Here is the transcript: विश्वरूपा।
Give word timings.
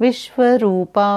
विश्वरूपा। 0.00 1.08